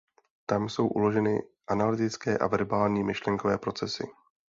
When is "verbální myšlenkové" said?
2.47-3.57